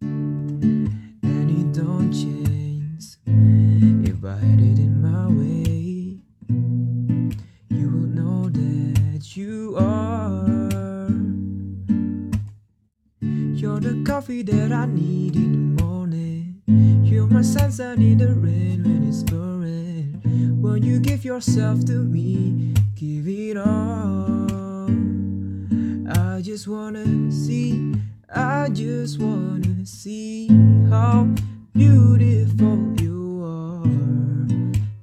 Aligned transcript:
and 0.00 1.50
it 1.50 1.72
don't 1.72 2.12
change. 2.12 3.16
If 4.08 4.24
I 4.24 4.36
had 4.36 4.60
it 4.60 4.88
my 4.88 5.28
way 5.28 6.18
you 7.68 7.90
will 7.90 8.08
know 8.18 8.48
that 8.50 9.36
you 9.36 9.76
are. 9.78 11.08
You're 13.20 13.80
the 13.80 14.02
coffee 14.04 14.42
that 14.42 14.72
I 14.72 14.86
need 14.86 15.36
in 15.36 15.52
the 15.52 15.82
morning. 15.82 16.62
You're 17.04 17.26
my 17.26 17.42
sunshine 17.42 18.02
in 18.02 18.18
the 18.18 18.34
rain 18.34 18.82
when 18.84 19.08
it's 19.08 19.22
pouring. 19.22 20.20
When 20.60 20.82
you 20.82 21.00
give 21.00 21.24
yourself 21.24 21.84
to 21.86 21.92
me? 21.92 22.74
Give 22.94 23.28
it 23.28 23.56
all. 23.56 24.41
Just 26.52 26.68
wanna 26.68 27.32
see, 27.32 27.94
I 28.28 28.68
just 28.68 29.18
wanna 29.18 29.86
see 29.86 30.48
how 30.90 31.26
beautiful 31.72 32.92
you 33.00 33.42
are. 33.42 33.86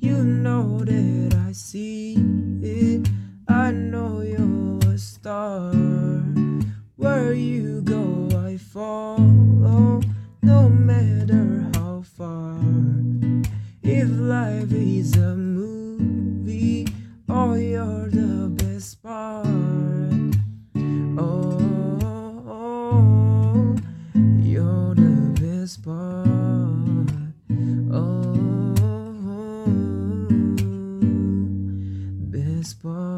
You 0.00 0.22
know 0.22 0.80
that 0.84 1.34
I 1.48 1.52
see 1.52 2.16
it, 2.60 3.08
I 3.48 3.70
know 3.70 4.20
you're 4.20 4.92
a 4.92 4.98
star. 4.98 5.72
Where 6.96 7.32
you 7.32 7.69
part 32.62 33.09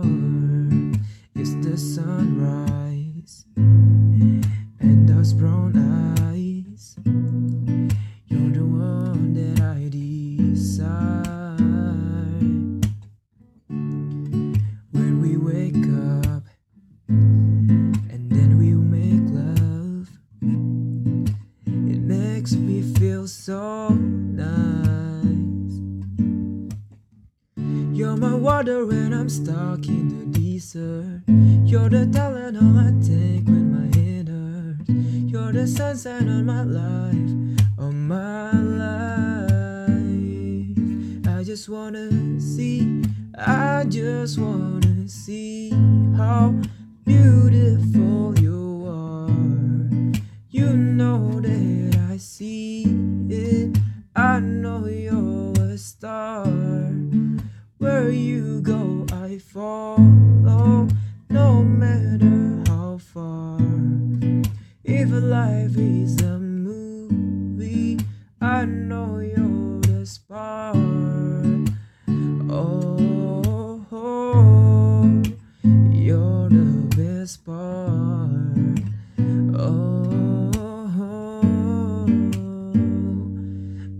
My 28.62 28.68
water 28.68 28.86
when 28.86 29.12
I'm 29.12 29.28
stuck 29.28 29.88
in 29.88 30.08
the 30.08 30.38
desert. 30.38 31.22
You're 31.66 31.88
the 31.88 32.06
Tylenol 32.06 32.78
I 32.78 32.92
take 33.02 33.44
when 33.46 33.72
my 33.74 33.86
head 33.98 34.28
hurts. 34.28 34.88
You're 35.32 35.50
the 35.52 35.66
sunshine 35.66 36.28
on 36.28 36.46
my 36.46 36.62
life, 36.62 37.58
on 37.76 38.06
my 38.06 38.52
life. 38.52 39.48
I 41.36 41.42
just 41.42 41.68
wanna 41.68 42.40
see, 42.40 43.02
I 43.36 43.84
just 43.88 44.38
wanna 44.38 45.08
see 45.08 45.70
how 46.16 46.54
beautiful 47.04 47.51
follow, 59.52 60.88
no 61.28 61.62
matter 61.62 62.64
how 62.68 62.96
far. 62.96 63.60
If 64.82 65.10
life 65.10 65.76
is 65.76 66.22
a 66.22 66.38
movie, 66.38 67.98
I 68.40 68.64
know 68.64 69.18
you're 69.18 69.80
the 69.80 70.06
spark. 70.06 70.76
Oh, 72.48 73.84
you're 75.90 76.48
the 76.48 76.88
best 76.96 77.44
part. 77.44 78.78
Oh, 79.54 80.50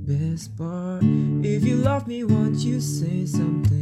best 0.07 0.57
part. 0.57 1.05
If 1.45 1.65
you 1.65 1.77
love 1.77 2.09
me, 2.09 2.25
won't 2.25 2.57
you 2.61 2.81
say 2.81 3.27
something? 3.27 3.82